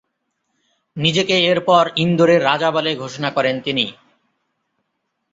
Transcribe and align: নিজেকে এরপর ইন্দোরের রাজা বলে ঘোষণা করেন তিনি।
নিজেকে 0.97 1.35
এরপর 1.45 1.83
ইন্দোরের 1.95 2.41
রাজা 2.43 2.69
বলে 2.71 2.91
ঘোষণা 2.95 3.29
করেন 3.31 3.55
তিনি। 3.61 3.85